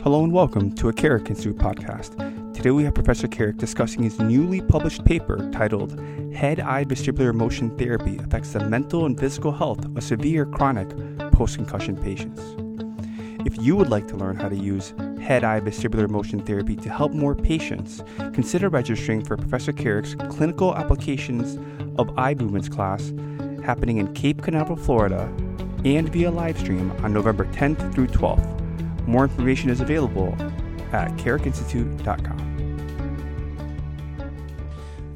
Hello 0.00 0.24
and 0.24 0.32
welcome 0.32 0.72
to 0.72 0.88
a 0.88 0.92
Carrick 0.92 1.30
Institute 1.30 1.56
podcast. 1.56 2.16
Today 2.54 2.72
we 2.72 2.82
have 2.82 2.94
Professor 2.94 3.28
Carrick 3.28 3.58
discussing 3.58 4.02
his 4.02 4.18
newly 4.18 4.60
published 4.60 5.04
paper 5.04 5.48
titled 5.52 6.00
Head 6.34 6.58
Eye 6.58 6.84
Vestibular 6.84 7.32
Motion 7.32 7.76
Therapy 7.78 8.16
Affects 8.16 8.52
the 8.52 8.68
Mental 8.68 9.06
and 9.06 9.18
Physical 9.18 9.52
Health 9.52 9.84
of 9.84 10.02
Severe 10.02 10.44
Chronic 10.44 10.88
Post 11.30 11.56
Concussion 11.56 11.96
Patients. 11.96 12.40
If 13.46 13.62
you 13.64 13.76
would 13.76 13.90
like 13.90 14.08
to 14.08 14.16
learn 14.16 14.34
how 14.34 14.48
to 14.48 14.56
use 14.56 14.92
head 15.20 15.44
eye 15.44 15.60
vestibular 15.60 16.10
motion 16.10 16.40
therapy 16.40 16.74
to 16.74 16.90
help 16.90 17.12
more 17.12 17.36
patients, 17.36 18.02
consider 18.32 18.68
registering 18.68 19.24
for 19.24 19.36
Professor 19.36 19.72
Carrick's 19.72 20.16
Clinical 20.30 20.74
Applications 20.74 21.58
of 21.96 22.10
Eye 22.18 22.34
Movements 22.34 22.68
class 22.68 23.12
happening 23.62 23.98
in 23.98 24.12
Cape 24.14 24.42
Canaveral, 24.42 24.76
Florida, 24.76 25.32
and 25.84 26.08
via 26.08 26.30
live 26.30 26.58
stream 26.58 26.90
on 27.04 27.12
November 27.12 27.44
10th 27.46 27.94
through 27.94 28.08
12th. 28.08 28.51
More 29.06 29.24
information 29.24 29.70
is 29.70 29.80
available 29.80 30.34
at 30.92 31.10
carrickinstitute.com. 31.16 32.52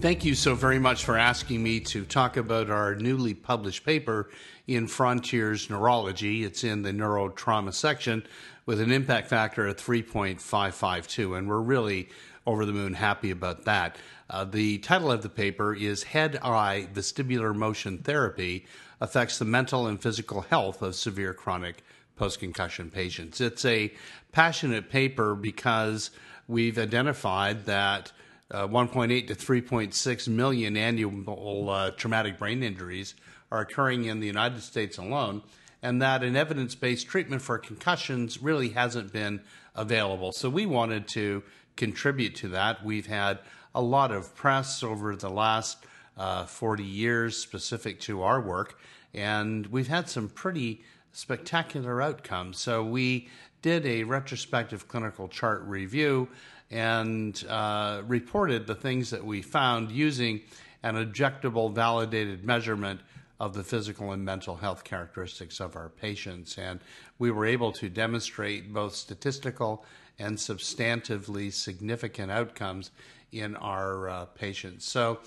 Thank 0.01 0.25
you 0.25 0.35
so 0.35 0.55
very 0.55 0.79
much 0.79 1.05
for 1.05 1.17
asking 1.17 1.63
me 1.63 1.81
to 1.81 2.05
talk 2.05 2.37
about 2.37 2.71
our 2.71 2.95
newly 2.95 3.35
published 3.35 3.85
paper 3.85 4.31
in 4.67 4.87
Frontiers 4.87 5.71
Neurology. 5.71 6.45
It's 6.45 6.65
in 6.65 6.83
the 6.83 6.93
neurotrauma 6.93 7.73
section 7.73 8.25
with 8.67 8.81
an 8.81 8.93
impact 8.93 9.29
factor 9.29 9.67
of 9.67 9.77
3.552, 9.77 11.39
and 11.39 11.49
we're 11.49 11.61
really 11.61 12.09
over 12.47 12.65
the 12.65 12.73
moon 12.73 12.95
happy 12.95 13.31
about 13.31 13.65
that. 13.65 13.97
Uh, 14.29 14.45
the 14.45 14.79
title 14.79 15.11
of 15.11 15.23
the 15.23 15.29
paper 15.29 15.75
is 15.75 16.03
Head 16.03 16.39
Eye 16.43 16.89
Vestibular 16.93 17.55
Motion 17.55 17.99
Therapy 17.99 18.67
Affects 19.01 19.39
the 19.39 19.45
Mental 19.45 19.87
and 19.87 20.01
Physical 20.01 20.43
Health 20.43 20.83
of 20.83 20.95
Severe 20.95 21.35
Chronic 21.35 21.83
Post 22.17 22.41
Concussion 22.41 22.91
Patients. 22.91 23.41
It's 23.41 23.65
a 23.65 23.93
passionate 24.33 24.91
paper 24.91 25.35
because 25.35 26.11
we've 26.49 26.79
identified 26.79 27.67
that 27.67 28.13
uh, 28.51 28.67
1.8 28.67 29.27
to 29.27 29.35
3.6 29.35 30.29
million 30.29 30.77
annual 30.77 31.69
uh, 31.69 31.91
traumatic 31.93 32.39
brain 32.39 32.63
injuries 32.63 33.15
are 33.51 33.61
occurring 33.61 34.07
in 34.07 34.21
the 34.21 34.27
United 34.27 34.63
States 34.63 34.99
alone, 34.99 35.43
and 35.83 36.01
that 36.01 36.23
an 36.23 36.37
evidence 36.37 36.75
based 36.75 37.07
treatment 37.07 37.43
for 37.43 37.59
concussions 37.59 38.43
really 38.43 38.71
hasn't 38.71 39.13
been 39.13 39.41
available. 39.75 40.33
So 40.33 40.49
we 40.49 40.67
wanted 40.67 41.07
to 41.09 41.43
contribute 41.77 42.35
to 42.37 42.49
that. 42.49 42.85
We've 42.85 43.07
had 43.07 43.41
a 43.75 43.83
lot 43.83 44.11
of 44.11 44.35
press 44.35 44.83
over 44.83 45.15
the 45.15 45.29
last 45.29 45.85
uh, 46.17 46.47
40 46.47 46.83
years 46.83 47.37
specific 47.37 48.01
to 48.01 48.23
our 48.23 48.41
work, 48.41 48.79
and 49.13 49.67
we've 49.67 49.89
had 49.89 50.09
some 50.09 50.29
pretty 50.29 50.83
spectacular 51.17 52.03
outcomes. 52.03 52.59
So 52.59 52.85
we 52.85 53.29
did 53.63 53.87
a 53.87 54.05
retrospective 54.05 54.87
clinical 54.87 55.29
chart 55.29 55.63
review 55.63 56.29
and 56.71 57.43
uh, 57.49 58.03
reported 58.07 58.67
the 58.67 58.75
things 58.75 59.09
that 59.09 59.25
we 59.25 59.41
found 59.41 59.91
using 59.91 60.43
an 60.83 60.97
objectable, 60.97 61.73
validated 61.73 62.45
measurement 62.45 63.01
of 63.41 63.55
the 63.55 63.65
physical 63.65 64.13
and 64.13 64.27
mental 64.27 64.57
health 64.57 64.85
characteristics 64.85 65.59
of 65.59 65.75
our 65.75 65.89
patients. 65.89 66.59
And 66.59 66.81
we 67.19 67.31
were 67.31 67.47
able 67.47 67.73
to 67.73 67.89
demonstrate 67.89 68.71
both 68.71 68.95
statistical 68.95 69.87
and 70.19 70.37
substantively 70.37 71.51
significant 71.51 72.31
outcomes 72.31 72.91
in 73.33 73.57
our 73.57 74.11
uh, 74.11 74.25
patients. 74.27 74.85
So, 74.85 75.21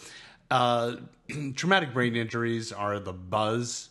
uh, 0.52 0.98
traumatic 1.56 1.94
brain 1.94 2.16
injuries 2.16 2.72
are 2.72 3.00
the 3.00 3.14
buzz 3.14 3.90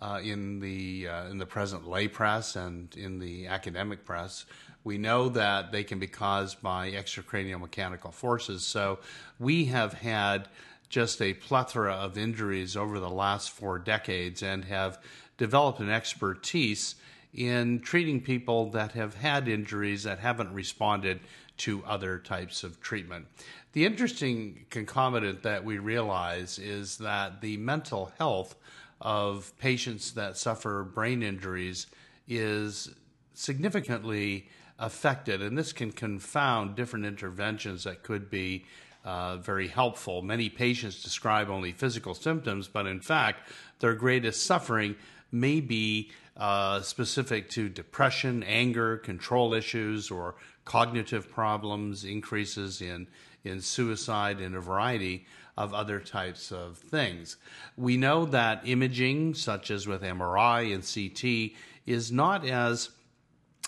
uh, 0.00 0.20
in 0.22 0.60
the 0.60 1.08
uh, 1.08 1.28
in 1.28 1.38
the 1.38 1.46
present 1.46 1.88
lay 1.88 2.08
press 2.08 2.56
and 2.56 2.94
in 2.96 3.18
the 3.18 3.46
academic 3.46 4.04
press. 4.04 4.46
We 4.84 4.98
know 4.98 5.28
that 5.30 5.72
they 5.72 5.82
can 5.82 5.98
be 5.98 6.06
caused 6.06 6.62
by 6.62 6.92
extracranial 6.92 7.60
mechanical 7.60 8.12
forces. 8.12 8.64
So 8.64 9.00
we 9.38 9.64
have 9.66 9.94
had 9.94 10.48
just 10.88 11.20
a 11.20 11.34
plethora 11.34 11.94
of 11.94 12.16
injuries 12.16 12.76
over 12.76 13.00
the 13.00 13.10
last 13.10 13.50
four 13.50 13.78
decades 13.78 14.42
and 14.42 14.64
have 14.66 15.00
developed 15.38 15.80
an 15.80 15.90
expertise 15.90 16.94
in 17.34 17.80
treating 17.80 18.20
people 18.20 18.70
that 18.70 18.92
have 18.92 19.14
had 19.14 19.48
injuries 19.48 20.04
that 20.04 20.20
haven't 20.20 20.52
responded 20.52 21.20
to 21.58 21.84
other 21.84 22.18
types 22.18 22.62
of 22.62 22.80
treatment. 22.80 23.26
The 23.72 23.84
interesting 23.84 24.66
concomitant 24.70 25.42
that 25.42 25.64
we 25.64 25.78
realize 25.78 26.58
is 26.58 26.98
that 26.98 27.40
the 27.40 27.56
mental 27.58 28.12
health 28.18 28.54
of 29.00 29.52
patients 29.58 30.12
that 30.12 30.36
suffer 30.36 30.82
brain 30.82 31.22
injuries 31.22 31.86
is 32.26 32.94
significantly 33.34 34.48
affected, 34.78 35.42
and 35.42 35.56
this 35.56 35.72
can 35.72 35.92
confound 35.92 36.76
different 36.76 37.04
interventions 37.04 37.84
that 37.84 38.02
could 38.02 38.30
be 38.30 38.64
uh, 39.04 39.36
very 39.36 39.68
helpful. 39.68 40.22
Many 40.22 40.48
patients 40.50 41.02
describe 41.02 41.48
only 41.48 41.72
physical 41.72 42.14
symptoms, 42.14 42.68
but 42.68 42.86
in 42.86 43.00
fact, 43.00 43.48
their 43.78 43.94
greatest 43.94 44.44
suffering 44.44 44.96
may 45.30 45.60
be 45.60 46.10
uh, 46.36 46.80
specific 46.82 47.48
to 47.50 47.68
depression, 47.68 48.42
anger, 48.42 48.98
control 48.98 49.54
issues, 49.54 50.10
or 50.10 50.34
cognitive 50.64 51.30
problems, 51.30 52.04
increases 52.04 52.82
in, 52.82 53.06
in 53.44 53.60
suicide, 53.60 54.40
and 54.40 54.54
a 54.54 54.60
variety 54.60 55.26
of 55.56 55.72
other 55.72 56.00
types 56.00 56.52
of 56.52 56.78
things. 56.78 57.36
We 57.76 57.96
know 57.96 58.26
that 58.26 58.66
imaging, 58.66 59.34
such 59.34 59.70
as 59.70 59.86
with 59.86 60.02
MRI 60.02 60.74
and 60.74 60.84
CT, 60.84 61.58
is 61.86 62.12
not 62.12 62.46
as 62.46 62.90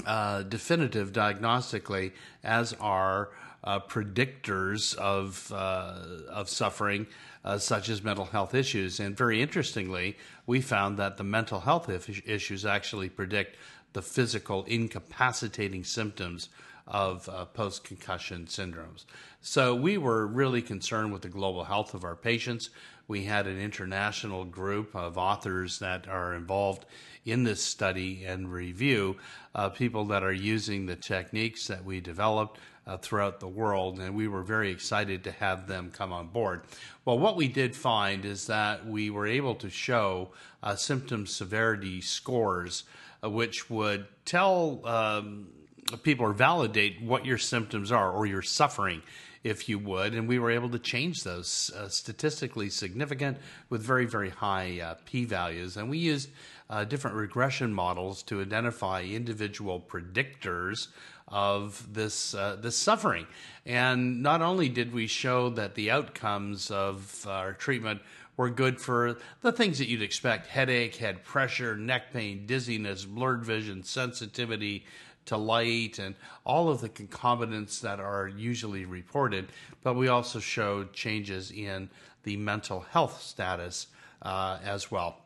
uh, 0.06 0.43
definitive 0.43 1.12
diagnostically 1.12 2.12
as 2.44 2.75
are 2.75 3.31
uh, 3.65 3.81
predictors 3.81 4.94
of 4.97 5.53
uh, 5.53 5.94
of 6.28 6.48
suffering, 6.48 7.06
uh, 7.44 7.59
such 7.59 7.88
as 7.88 8.03
mental 8.03 8.27
health 8.27 8.54
issues. 8.54 9.00
And 9.00 9.16
very 9.16 9.43
interestingly, 9.43 10.16
we 10.47 10.60
found 10.60 10.98
that 10.98 11.16
the 11.16 11.25
mental 11.25 11.60
health 11.60 11.88
issues 12.27 12.65
actually 12.65 13.09
predict 13.09 13.56
the 13.94 14.03
physical 14.03 14.65
incapacitating 14.65 15.82
symptoms 15.84 16.50
of 16.88 17.28
uh, 17.28 17.44
post 17.44 17.84
concussion 17.84 18.47
syndromes. 18.47 19.04
So 19.41 19.75
we 19.75 19.99
were 19.99 20.26
really 20.26 20.62
concerned 20.62 21.12
with 21.12 21.22
the 21.22 21.28
global 21.28 21.65
health 21.65 21.94
of 21.94 22.03
our 22.03 22.16
patients. 22.16 22.71
We 23.06 23.25
had 23.25 23.47
an 23.47 23.60
international 23.60 24.44
group 24.44 24.94
of 24.94 25.16
authors 25.16 25.78
that 25.78 26.09
are 26.09 26.34
involved 26.34 26.87
in 27.25 27.44
this 27.44 27.62
study 27.62 28.25
and 28.25 28.50
review, 28.50 29.16
uh, 29.54 29.69
people 29.69 30.04
that 30.06 30.22
are 30.22 30.32
using 30.32 30.87
the 30.87 30.97
techniques 30.97 31.66
that 31.66 31.84
we 31.84 32.00
developed 32.00 32.59
uh, 32.87 32.97
throughout 32.97 33.38
the 33.38 33.48
world, 33.48 34.00
and 34.00 34.15
we 34.15 34.27
were 34.27 34.43
very 34.43 34.71
excited 34.71 35.22
to 35.22 35.31
have 35.31 35.66
them 35.66 35.91
come 35.91 36.12
on 36.12 36.27
board. 36.28 36.62
Well, 37.04 37.19
what 37.19 37.37
we 37.37 37.47
did 37.47 37.77
find 37.77 38.25
is 38.25 38.47
that 38.47 38.87
we 38.87 39.10
were 39.10 39.27
able 39.27 39.54
to 39.56 39.69
show 39.69 40.31
uh, 40.62 40.75
symptom 40.75 41.27
severity 41.27 42.00
scores, 42.00 42.84
uh, 43.22 43.28
which 43.28 43.69
would 43.69 44.06
tell 44.25 44.81
um, 44.87 45.48
people 45.97 46.26
or 46.26 46.32
validate 46.32 47.00
what 47.00 47.25
your 47.25 47.38
symptoms 47.38 47.91
are 47.91 48.10
or 48.10 48.26
your 48.26 48.43
suffering 48.43 49.03
if 49.44 49.69
you 49.69 49.78
would, 49.78 50.15
and 50.15 50.28
we 50.28 50.38
were 50.38 50.50
able 50.50 50.69
to 50.69 50.78
change 50.78 51.22
those 51.22 51.71
uh, 51.76 51.88
statistically 51.88 52.69
significant 52.69 53.38
with 53.71 53.81
very, 53.81 54.04
very 54.04 54.31
high 54.31 54.81
uh, 54.81 54.94
p 55.06 55.25
values. 55.25 55.77
And 55.77 55.88
we 55.88 55.98
used 55.98 56.28
uh, 56.69 56.84
different 56.84 57.16
regression 57.16 57.72
models 57.72 58.22
to 58.25 58.41
identify 58.41 59.03
individual 59.03 59.81
predictors 59.81 60.88
of 61.28 61.87
this 61.93 62.34
uh, 62.34 62.56
this 62.60 62.77
suffering. 62.77 63.27
And 63.65 64.22
not 64.22 64.43
only 64.43 64.69
did 64.69 64.93
we 64.93 65.06
show 65.06 65.50
that 65.50 65.75
the 65.75 65.91
outcomes 65.91 66.71
of 66.71 67.27
our 67.28 67.53
treatment 67.53 68.00
were 68.37 68.50
good 68.50 68.81
for 68.81 69.19
the 69.43 69.53
things 69.53 69.78
that 69.78 69.88
you'd 69.88 70.03
expect 70.03 70.47
headache, 70.47 70.94
head 70.97 71.25
pressure, 71.25 71.77
neck 71.77 72.12
pain, 72.12 72.47
dizziness, 72.47 73.04
blurred 73.04 73.44
vision, 73.44 73.82
sensitivity, 73.82 74.84
to 75.28 75.37
light 75.37 75.99
and 75.99 76.15
all 76.44 76.69
of 76.69 76.80
the 76.80 76.89
concomitants 76.89 77.80
that 77.80 78.01
are 78.01 78.28
usually 78.28 78.84
reported, 78.84 79.48
but 79.83 79.95
we 79.95 80.09
also 80.09 80.41
showed 80.41 80.92
changes 80.92 81.51
in 81.51 81.89
the 82.25 82.36
mental 82.36 82.80
health 82.80 83.22
status 83.22 83.86
uh, 84.22 84.59
as 84.65 84.91
well. 84.91 85.19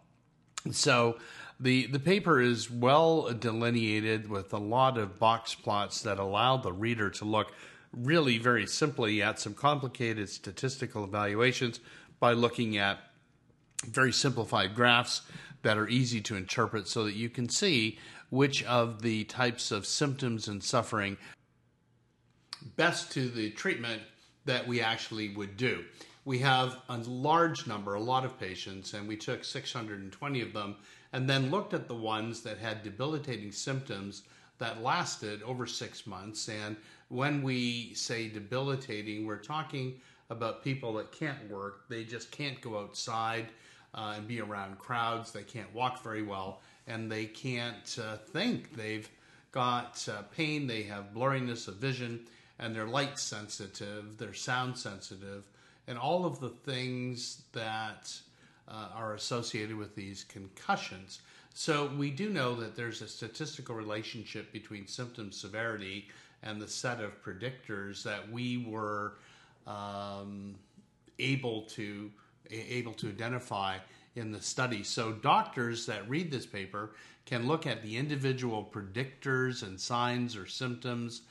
So 0.70 1.18
the 1.58 1.86
the 1.86 1.98
paper 1.98 2.40
is 2.40 2.70
well 2.70 3.32
delineated 3.32 4.28
with 4.28 4.52
a 4.52 4.58
lot 4.58 4.98
of 4.98 5.18
box 5.18 5.54
plots 5.54 6.02
that 6.02 6.18
allow 6.18 6.56
the 6.56 6.72
reader 6.72 7.10
to 7.10 7.24
look 7.24 7.52
really 7.92 8.38
very 8.38 8.66
simply 8.66 9.22
at 9.22 9.38
some 9.38 9.54
complicated 9.54 10.28
statistical 10.28 11.04
evaluations 11.04 11.80
by 12.20 12.32
looking 12.32 12.76
at 12.76 12.98
very 13.86 14.12
simplified 14.12 14.74
graphs 14.74 15.22
that 15.62 15.76
are 15.76 15.88
easy 15.88 16.20
to 16.20 16.36
interpret 16.36 16.88
so 16.88 17.04
that 17.04 17.14
you 17.14 17.28
can 17.28 17.48
see 17.48 17.98
which 18.32 18.64
of 18.64 19.02
the 19.02 19.24
types 19.24 19.70
of 19.70 19.84
symptoms 19.84 20.48
and 20.48 20.64
suffering 20.64 21.18
best 22.76 23.12
to 23.12 23.28
the 23.28 23.50
treatment 23.50 24.00
that 24.46 24.66
we 24.66 24.80
actually 24.80 25.28
would 25.34 25.54
do. 25.58 25.84
We 26.24 26.38
have 26.38 26.78
a 26.88 26.96
large 26.96 27.66
number, 27.66 27.92
a 27.92 28.00
lot 28.00 28.24
of 28.24 28.40
patients, 28.40 28.94
and 28.94 29.06
we 29.06 29.18
took 29.18 29.44
620 29.44 30.40
of 30.40 30.54
them 30.54 30.76
and 31.12 31.28
then 31.28 31.50
looked 31.50 31.74
at 31.74 31.88
the 31.88 31.94
ones 31.94 32.40
that 32.40 32.56
had 32.56 32.82
debilitating 32.82 33.52
symptoms 33.52 34.22
that 34.56 34.82
lasted 34.82 35.42
over 35.42 35.66
six 35.66 36.06
months. 36.06 36.48
And 36.48 36.78
when 37.08 37.42
we 37.42 37.92
say 37.92 38.28
debilitating, 38.28 39.26
we're 39.26 39.36
talking 39.36 40.00
about 40.30 40.64
people 40.64 40.94
that 40.94 41.12
can't 41.12 41.50
work. 41.50 41.86
They 41.90 42.04
just 42.04 42.30
can't 42.30 42.62
go 42.62 42.78
outside 42.78 43.48
uh, 43.94 44.14
and 44.16 44.26
be 44.26 44.40
around 44.40 44.78
crowds. 44.78 45.32
They 45.32 45.42
can't 45.42 45.72
walk 45.74 46.02
very 46.02 46.22
well, 46.22 46.60
and 46.86 47.10
they 47.10 47.26
can't 47.26 47.98
uh, 48.02 48.16
think. 48.16 48.74
They've 48.74 49.08
got 49.52 50.06
uh, 50.10 50.22
pain, 50.34 50.66
they 50.66 50.82
have 50.84 51.12
blurriness 51.14 51.68
of 51.68 51.76
vision, 51.76 52.20
and 52.58 52.74
they're 52.74 52.86
light 52.86 53.18
sensitive, 53.18 54.16
they're 54.16 54.34
sound 54.34 54.78
sensitive, 54.78 55.44
and 55.86 55.98
all 55.98 56.24
of 56.24 56.40
the 56.40 56.48
things 56.48 57.42
that 57.52 58.12
uh, 58.68 58.88
are 58.94 59.14
associated 59.14 59.76
with 59.76 59.94
these 59.94 60.24
concussions. 60.24 61.20
So 61.54 61.90
we 61.98 62.10
do 62.10 62.30
know 62.30 62.54
that 62.54 62.76
there's 62.76 63.02
a 63.02 63.08
statistical 63.08 63.74
relationship 63.74 64.52
between 64.52 64.86
symptom 64.86 65.32
severity 65.32 66.08
and 66.42 66.60
the 66.60 66.68
set 66.68 67.00
of 67.00 67.22
predictors 67.22 68.02
that 68.04 68.30
we 68.30 68.64
were 68.66 69.14
um, 69.66 70.54
able 71.18 71.62
to 71.62 72.10
able 72.50 72.94
to 72.94 73.08
identify 73.08 73.78
in 74.14 74.32
the 74.32 74.40
study. 74.40 74.82
So 74.82 75.12
doctors 75.12 75.86
that 75.86 76.08
read 76.08 76.30
this 76.30 76.46
paper 76.46 76.90
can 77.24 77.46
look 77.46 77.66
at 77.66 77.82
the 77.82 77.96
individual 77.96 78.68
predictors 78.70 79.62
and 79.62 79.80
signs 79.80 80.36
or 80.36 80.46
symptoms 80.46 81.22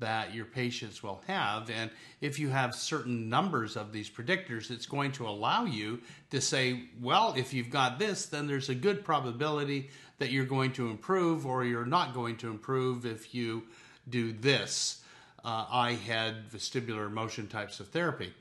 that 0.00 0.32
your 0.32 0.44
patients 0.44 1.02
will 1.02 1.20
have. 1.26 1.70
And 1.70 1.90
if 2.20 2.38
you 2.38 2.48
have 2.50 2.74
certain 2.74 3.28
numbers 3.28 3.76
of 3.76 3.92
these 3.92 4.08
predictors, 4.08 4.70
it's 4.70 4.86
going 4.86 5.12
to 5.12 5.26
allow 5.26 5.64
you 5.64 6.00
to 6.30 6.40
say, 6.40 6.84
well, 7.00 7.34
if 7.36 7.52
you've 7.52 7.70
got 7.70 7.98
this, 7.98 8.26
then 8.26 8.46
there's 8.46 8.68
a 8.68 8.74
good 8.74 9.04
probability 9.04 9.90
that 10.18 10.30
you're 10.30 10.44
going 10.44 10.72
to 10.72 10.90
improve 10.90 11.46
or 11.46 11.64
you're 11.64 11.84
not 11.84 12.14
going 12.14 12.36
to 12.36 12.50
improve 12.50 13.06
if 13.06 13.34
you 13.34 13.64
do 14.08 14.32
this. 14.32 15.02
Uh, 15.44 15.66
I 15.70 15.92
had 15.92 16.48
vestibular 16.50 17.10
motion 17.10 17.48
types 17.48 17.80
of 17.80 17.88
therapy. 17.88 18.32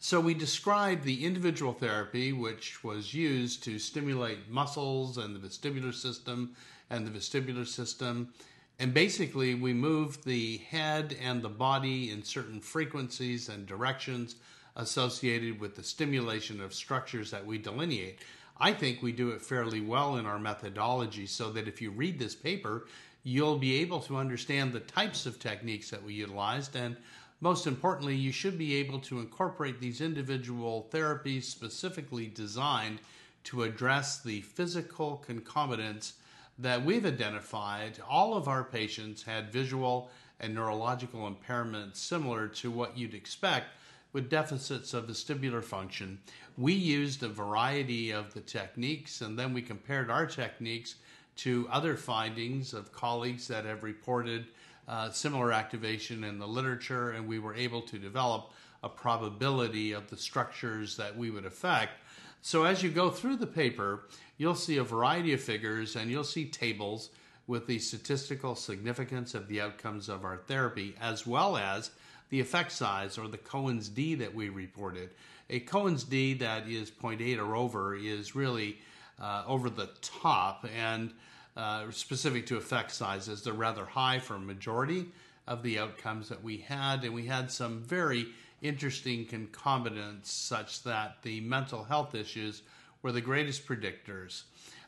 So 0.00 0.20
we 0.20 0.34
described 0.34 1.04
the 1.04 1.24
individual 1.24 1.72
therapy, 1.72 2.32
which 2.32 2.84
was 2.84 3.12
used 3.12 3.64
to 3.64 3.78
stimulate 3.78 4.48
muscles 4.48 5.18
and 5.18 5.34
the 5.34 5.40
vestibular 5.40 5.92
system 5.92 6.54
and 6.88 7.06
the 7.06 7.10
vestibular 7.10 7.66
system 7.66 8.32
and 8.80 8.94
basically, 8.94 9.56
we 9.56 9.72
move 9.72 10.22
the 10.22 10.58
head 10.58 11.16
and 11.20 11.42
the 11.42 11.48
body 11.48 12.12
in 12.12 12.22
certain 12.22 12.60
frequencies 12.60 13.48
and 13.48 13.66
directions 13.66 14.36
associated 14.76 15.58
with 15.58 15.74
the 15.74 15.82
stimulation 15.82 16.60
of 16.60 16.72
structures 16.72 17.32
that 17.32 17.44
we 17.44 17.58
delineate. 17.58 18.20
I 18.60 18.72
think 18.72 19.02
we 19.02 19.10
do 19.10 19.30
it 19.30 19.42
fairly 19.42 19.80
well 19.80 20.16
in 20.16 20.26
our 20.26 20.38
methodology 20.38 21.26
so 21.26 21.50
that 21.52 21.66
if 21.66 21.82
you 21.82 21.90
read 21.90 22.20
this 22.20 22.36
paper, 22.36 22.86
you'll 23.24 23.58
be 23.58 23.80
able 23.80 23.98
to 24.00 24.16
understand 24.16 24.72
the 24.72 24.80
types 24.80 25.26
of 25.26 25.40
techniques 25.40 25.90
that 25.90 26.02
we 26.02 26.14
utilized. 26.14 26.76
And 26.76 26.96
most 27.40 27.66
importantly, 27.66 28.16
you 28.16 28.32
should 28.32 28.58
be 28.58 28.76
able 28.76 28.98
to 29.00 29.20
incorporate 29.20 29.80
these 29.80 30.00
individual 30.00 30.88
therapies 30.92 31.44
specifically 31.44 32.26
designed 32.26 32.98
to 33.44 33.62
address 33.62 34.20
the 34.20 34.40
physical 34.40 35.16
concomitants 35.18 36.14
that 36.58 36.84
we've 36.84 37.06
identified, 37.06 38.00
all 38.08 38.34
of 38.34 38.48
our 38.48 38.64
patients 38.64 39.22
had 39.22 39.52
visual 39.52 40.10
and 40.40 40.54
neurological 40.54 41.30
impairments 41.30 41.96
similar 41.96 42.48
to 42.48 42.70
what 42.70 42.98
you'd 42.98 43.14
expect 43.14 43.68
with 44.12 44.28
deficits 44.28 44.94
of 44.94 45.06
vestibular 45.06 45.62
function. 45.62 46.18
We 46.56 46.72
used 46.72 47.22
a 47.22 47.28
variety 47.28 48.10
of 48.10 48.34
the 48.34 48.40
techniques 48.40 49.20
and 49.20 49.38
then 49.38 49.54
we 49.54 49.62
compared 49.62 50.10
our 50.10 50.26
techniques 50.26 50.96
to 51.36 51.68
other 51.70 51.96
findings 51.96 52.74
of 52.74 52.92
colleagues 52.92 53.46
that 53.48 53.64
have 53.64 53.84
reported 53.84 54.46
uh, 54.88 55.10
similar 55.10 55.52
activation 55.52 56.24
in 56.24 56.38
the 56.38 56.48
literature, 56.48 57.10
and 57.10 57.28
we 57.28 57.38
were 57.38 57.54
able 57.54 57.82
to 57.82 57.98
develop 57.98 58.52
a 58.82 58.88
probability 58.88 59.92
of 59.92 60.08
the 60.08 60.16
structures 60.16 60.96
that 60.96 61.16
we 61.16 61.30
would 61.30 61.44
affect. 61.44 61.92
So 62.40 62.64
as 62.64 62.82
you 62.82 62.90
go 62.90 63.10
through 63.10 63.36
the 63.36 63.46
paper, 63.46 64.04
you'll 64.38 64.54
see 64.54 64.78
a 64.78 64.84
variety 64.84 65.32
of 65.32 65.40
figures 65.40 65.96
and 65.96 66.10
you'll 66.10 66.24
see 66.24 66.46
tables 66.46 67.10
with 67.46 67.66
the 67.66 67.78
statistical 67.78 68.54
significance 68.54 69.34
of 69.34 69.48
the 69.48 69.60
outcomes 69.60 70.08
of 70.08 70.24
our 70.24 70.36
therapy, 70.36 70.94
as 71.00 71.26
well 71.26 71.56
as 71.56 71.90
the 72.30 72.40
effect 72.40 72.70
size 72.72 73.18
or 73.18 73.26
the 73.26 73.38
Cohen's 73.38 73.88
D 73.88 74.14
that 74.14 74.34
we 74.34 74.48
reported. 74.48 75.10
A 75.50 75.60
Cohen's 75.60 76.04
D 76.04 76.34
that 76.34 76.68
is 76.68 76.90
0.8 76.90 77.38
or 77.38 77.56
over 77.56 77.96
is 77.96 78.36
really 78.36 78.78
uh, 79.20 79.44
over 79.46 79.70
the 79.70 79.90
top 80.02 80.66
and 80.76 81.10
uh, 81.58 81.90
specific 81.90 82.46
to 82.46 82.56
effect 82.56 82.92
sizes. 82.92 83.42
They're 83.42 83.52
rather 83.52 83.84
high 83.84 84.20
for 84.20 84.36
a 84.36 84.40
majority 84.40 85.06
of 85.46 85.62
the 85.62 85.78
outcomes 85.78 86.28
that 86.28 86.42
we 86.42 86.58
had, 86.58 87.04
and 87.04 87.12
we 87.12 87.26
had 87.26 87.50
some 87.50 87.82
very 87.82 88.28
interesting 88.62 89.26
concomitants 89.26 90.30
such 90.30 90.82
that 90.84 91.16
the 91.22 91.40
mental 91.40 91.84
health 91.84 92.14
issues 92.14 92.62
were 93.02 93.12
the 93.12 93.20
greatest 93.20 93.66
predictors, 93.66 94.42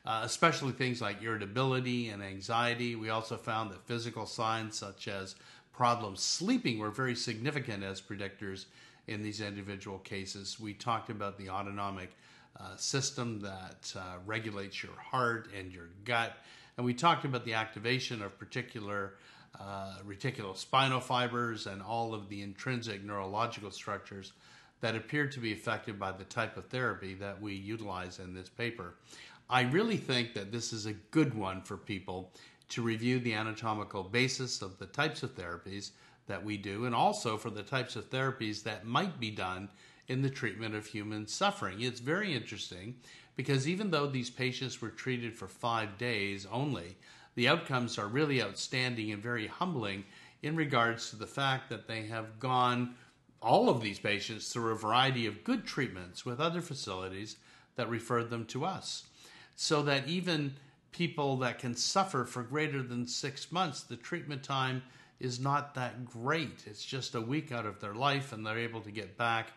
uh, 0.07 0.21
especially 0.23 0.73
things 0.73 1.01
like 1.01 1.23
irritability 1.23 2.09
and 2.09 2.23
anxiety. 2.23 2.95
We 2.95 3.11
also 3.11 3.37
found 3.37 3.71
that 3.73 3.87
physical 3.87 4.27
signs 4.27 4.79
such 4.79 5.09
as 5.09 5.35
problems 5.73 6.21
sleeping 6.23 6.79
were 6.79 6.91
very 6.91 7.15
significant 7.15 7.83
as 7.83 8.01
predictors 8.01 8.67
in 9.09 9.23
these 9.23 9.41
individual 9.41 9.99
cases. 9.99 10.61
We 10.61 10.75
talked 10.75 11.11
about 11.11 11.37
the 11.37 11.51
autonomic 11.51 12.11
uh, 12.59 12.77
system 12.77 13.41
that 13.41 13.93
uh, 13.97 14.17
regulates 14.27 14.83
your 14.83 14.99
heart 15.01 15.49
and 15.57 15.73
your 15.73 15.89
gut, 16.05 16.37
and 16.77 16.87
we 16.87 16.95
talked 16.95 17.25
about 17.25 17.45
the 17.45 17.55
activation 17.55 18.23
of 18.23 18.39
particular 18.39 19.15
uh, 19.59 19.97
reticulospinal 20.07 21.03
fibers 21.03 21.67
and 21.67 21.83
all 21.83 22.15
of 22.15 22.29
the 22.29 22.43
intrinsic 22.43 23.03
neurological 23.05 23.71
structures 23.71 24.33
that 24.81 24.97
appear 24.97 25.27
to 25.27 25.41
be 25.41 25.53
affected 25.53 25.99
by 25.99 26.13
the 26.13 26.25
type 26.25 26.57
of 26.57 26.67
therapy 26.67 27.15
that 27.15 27.41
we 27.41 27.55
utilize 27.55 28.19
in 28.19 28.33
this 28.33 28.49
paper. 28.49 28.95
I 29.49 29.63
really 29.63 29.97
think 29.97 30.35
that 30.35 30.53
this 30.53 30.73
is 30.73 30.87
a 30.87 30.93
good 30.93 31.35
one 31.35 31.63
for 31.63 31.77
people 31.77 32.33
to 32.71 32.83
review 32.83 33.19
the 33.19 33.35
anatomical 33.35 34.05
basis 34.05 34.63
of 34.63 34.79
the 34.79 34.87
types 34.87 35.23
of 35.23 35.35
therapies 35.35 35.91
that 36.29 36.43
we 36.43 36.57
do 36.57 36.87
and 36.87 36.95
also 36.95 37.37
for 37.37 37.51
the 37.51 37.63
types 37.63 37.97
of 37.97 38.09
therapies 38.09 38.63
that 38.63 38.87
might 38.87 39.19
be 39.19 39.31
done 39.31 39.69
in 40.11 40.23
the 40.23 40.29
treatment 40.29 40.75
of 40.75 40.87
human 40.87 41.25
suffering. 41.25 41.81
It's 41.83 42.01
very 42.01 42.35
interesting 42.35 42.97
because 43.37 43.69
even 43.69 43.93
though 43.93 44.09
these 44.09 44.29
patients 44.29 44.83
were 44.83 44.91
treated 44.91 45.33
for 45.33 45.47
five 45.47 45.97
days 45.99 46.49
only, 46.51 46.97
the 47.37 47.47
outcomes 47.47 47.97
are 47.97 48.09
really 48.09 48.43
outstanding 48.43 49.13
and 49.13 49.23
very 49.23 49.47
humbling 49.47 50.03
in 50.43 50.57
regards 50.57 51.11
to 51.11 51.17
the 51.17 51.29
fact 51.29 51.71
that 51.71 51.87
they 51.87 52.07
have 52.07 52.41
gone 52.41 52.97
all 53.41 53.69
of 53.69 53.81
these 53.81 54.01
patients 54.01 54.53
through 54.53 54.73
a 54.73 54.77
variety 54.77 55.27
of 55.27 55.45
good 55.45 55.65
treatments 55.65 56.27
with 56.27 56.41
other 56.41 56.61
facilities 56.61 57.37
that 57.77 57.89
referred 57.89 58.31
them 58.31 58.45
to 58.47 58.65
us. 58.65 59.05
So 59.55 59.81
that 59.83 60.09
even 60.09 60.57
people 60.91 61.37
that 61.37 61.61
can 61.61 61.77
suffer 61.77 62.25
for 62.25 62.43
greater 62.43 62.83
than 62.83 63.07
six 63.07 63.53
months, 63.53 63.83
the 63.83 63.97
treatment 63.97 64.43
time 64.43 64.83
is 65.21 65.39
not 65.39 65.77
that 65.77 66.05
great. 66.05 66.65
It's 66.67 66.85
just 66.85 67.15
a 67.15 67.21
week 67.21 67.53
out 67.53 67.65
of 67.65 67.79
their 67.79 67.95
life, 67.95 68.33
and 68.33 68.45
they're 68.45 68.59
able 68.59 68.81
to 68.81 68.91
get 68.91 69.17
back 69.17 69.53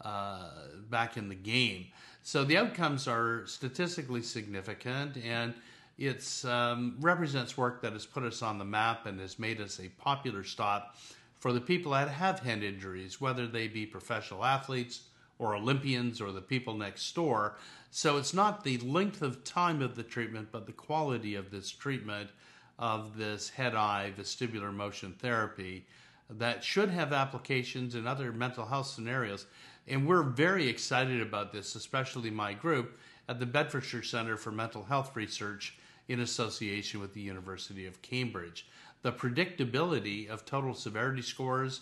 uh, 0.00 0.50
back 0.90 1.16
in 1.16 1.28
the 1.28 1.34
game. 1.34 1.86
So 2.22 2.44
the 2.44 2.56
outcomes 2.58 3.08
are 3.08 3.46
statistically 3.46 4.22
significant, 4.22 5.16
and 5.16 5.54
it 5.96 6.44
um, 6.44 6.96
represents 7.00 7.56
work 7.56 7.82
that 7.82 7.92
has 7.92 8.06
put 8.06 8.22
us 8.22 8.42
on 8.42 8.58
the 8.58 8.64
map 8.64 9.06
and 9.06 9.18
has 9.20 9.38
made 9.38 9.60
us 9.60 9.80
a 9.80 9.88
popular 10.00 10.44
stop 10.44 10.96
for 11.38 11.52
the 11.52 11.60
people 11.60 11.92
that 11.92 12.08
have 12.08 12.40
head 12.40 12.62
injuries, 12.62 13.20
whether 13.20 13.46
they 13.46 13.68
be 13.68 13.86
professional 13.86 14.44
athletes 14.44 15.02
or 15.38 15.54
Olympians 15.54 16.20
or 16.20 16.32
the 16.32 16.40
people 16.40 16.74
next 16.74 17.14
door. 17.14 17.56
So 17.90 18.16
it's 18.16 18.34
not 18.34 18.64
the 18.64 18.78
length 18.78 19.22
of 19.22 19.44
time 19.44 19.80
of 19.80 19.94
the 19.94 20.02
treatment, 20.02 20.48
but 20.52 20.66
the 20.66 20.72
quality 20.72 21.34
of 21.34 21.50
this 21.50 21.70
treatment 21.70 22.30
of 22.78 23.16
this 23.16 23.48
head 23.50 23.74
eye 23.74 24.12
vestibular 24.16 24.72
motion 24.72 25.14
therapy 25.18 25.84
that 26.30 26.62
should 26.62 26.90
have 26.90 27.12
applications 27.12 27.94
in 27.94 28.06
other 28.06 28.32
mental 28.32 28.66
health 28.66 28.86
scenarios. 28.86 29.46
And 29.86 30.06
we're 30.06 30.22
very 30.22 30.68
excited 30.68 31.22
about 31.22 31.52
this, 31.52 31.74
especially 31.74 32.30
my 32.30 32.52
group 32.52 32.98
at 33.28 33.40
the 33.40 33.46
Bedfordshire 33.46 34.02
Centre 34.02 34.36
for 34.36 34.52
Mental 34.52 34.84
Health 34.84 35.14
Research 35.14 35.78
in 36.08 36.20
association 36.20 37.00
with 37.00 37.14
the 37.14 37.20
University 37.20 37.86
of 37.86 38.00
Cambridge 38.02 38.66
the 39.02 39.12
predictability 39.12 40.28
of 40.28 40.44
total 40.44 40.74
severity 40.74 41.22
scores, 41.22 41.80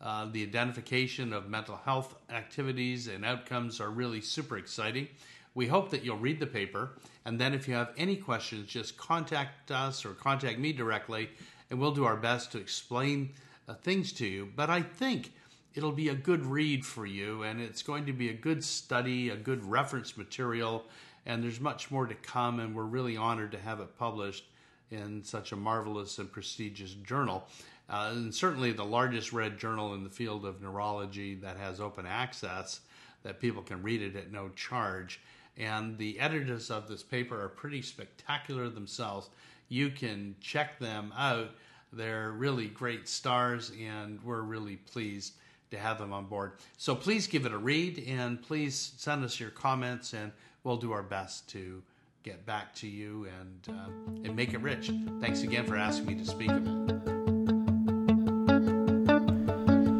uh, 0.00 0.26
the 0.30 0.42
identification 0.42 1.32
of 1.32 1.48
mental 1.48 1.76
health 1.76 2.14
activities 2.30 3.08
and 3.08 3.24
outcomes 3.24 3.80
are 3.80 3.90
really 3.90 4.20
super 4.20 4.58
exciting. 4.58 5.08
We 5.54 5.66
hope 5.66 5.90
that 5.90 6.04
you'll 6.04 6.18
read 6.18 6.38
the 6.38 6.46
paper, 6.46 6.90
and 7.24 7.40
then 7.40 7.52
if 7.52 7.66
you 7.66 7.74
have 7.74 7.92
any 7.96 8.16
questions, 8.16 8.68
just 8.68 8.96
contact 8.96 9.70
us 9.70 10.04
or 10.04 10.10
contact 10.10 10.58
me 10.58 10.72
directly, 10.72 11.30
and 11.70 11.80
we'll 11.80 11.94
do 11.94 12.04
our 12.04 12.16
best 12.16 12.52
to 12.52 12.58
explain 12.58 13.30
uh, 13.68 13.74
things 13.74 14.12
to 14.14 14.26
you. 14.26 14.48
But 14.56 14.70
I 14.70 14.82
think 14.82 15.32
it'll 15.74 15.92
be 15.92 16.08
a 16.08 16.14
good 16.14 16.44
read 16.44 16.84
for 16.84 17.06
you, 17.06 17.42
and 17.42 17.60
it's 17.60 17.82
going 17.82 18.06
to 18.06 18.12
be 18.12 18.30
a 18.30 18.34
good 18.34 18.64
study, 18.64 19.28
a 19.28 19.36
good 19.36 19.64
reference 19.64 20.16
material, 20.16 20.84
and 21.26 21.42
there's 21.42 21.60
much 21.60 21.90
more 21.90 22.06
to 22.06 22.14
come, 22.14 22.58
and 22.58 22.74
we're 22.74 22.84
really 22.84 23.16
honored 23.16 23.52
to 23.52 23.58
have 23.58 23.80
it 23.80 23.98
published 23.98 24.44
in 24.90 25.22
such 25.22 25.52
a 25.52 25.56
marvelous 25.56 26.18
and 26.18 26.32
prestigious 26.32 26.94
journal. 26.94 27.46
Uh, 27.90 28.10
and 28.12 28.34
certainly 28.34 28.72
the 28.72 28.84
largest 28.84 29.32
read 29.32 29.58
journal 29.58 29.94
in 29.94 30.04
the 30.04 30.10
field 30.10 30.44
of 30.44 30.60
neurology 30.60 31.34
that 31.34 31.56
has 31.56 31.80
open 31.80 32.06
access, 32.06 32.80
that 33.22 33.40
people 33.40 33.62
can 33.62 33.82
read 33.82 34.02
it 34.02 34.16
at 34.16 34.32
no 34.32 34.48
charge. 34.50 35.20
And 35.56 35.98
the 35.98 36.18
editors 36.20 36.70
of 36.70 36.88
this 36.88 37.02
paper 37.02 37.42
are 37.42 37.48
pretty 37.48 37.82
spectacular 37.82 38.68
themselves. 38.68 39.28
You 39.68 39.90
can 39.90 40.36
check 40.40 40.78
them 40.78 41.12
out. 41.16 41.50
They're 41.92 42.32
really 42.32 42.66
great 42.68 43.08
stars, 43.08 43.72
and 43.80 44.22
we're 44.22 44.42
really 44.42 44.76
pleased 44.76 45.34
to 45.70 45.78
have 45.78 45.98
them 45.98 46.12
on 46.12 46.26
board. 46.26 46.52
So 46.76 46.94
please 46.94 47.26
give 47.26 47.46
it 47.46 47.52
a 47.52 47.58
read 47.58 48.04
and 48.08 48.42
please 48.42 48.92
send 48.96 49.24
us 49.24 49.38
your 49.38 49.50
comments, 49.50 50.12
and 50.12 50.32
we'll 50.64 50.76
do 50.76 50.92
our 50.92 51.02
best 51.02 51.48
to 51.50 51.82
get 52.22 52.44
back 52.44 52.74
to 52.76 52.86
you 52.86 53.26
and, 53.40 53.76
uh, 53.76 53.88
and 54.24 54.36
make 54.36 54.52
it 54.52 54.60
rich. 54.60 54.90
Thanks 55.20 55.42
again 55.42 55.64
for 55.66 55.76
asking 55.76 56.06
me 56.06 56.14
to 56.16 56.24
speak 56.24 56.50
of 56.50 56.66
it. 56.66 57.18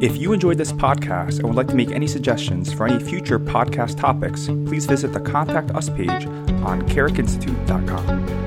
If 0.01 0.17
you 0.17 0.33
enjoyed 0.33 0.59
this 0.59 0.73
podcast 0.73 1.39
and 1.39 1.49
would 1.49 1.57
like 1.57 1.67
to 1.69 1.75
make 1.75 1.91
any 1.91 2.07
suggestions 2.07 2.73
for 2.73 2.87
any 2.87 3.03
future 3.03 3.41
podcast 3.41 3.99
topics, 3.99 4.47
please 4.47 4.87
visit 4.87 5.13
the 5.13 5.21
Contact 5.21 5.73
Us 5.73 5.91
page 5.91 6.27
on 6.63 6.83
carrickinstitute.com. 6.83 8.38